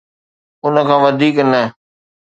[0.63, 1.61] ان کان وڌيڪ نه.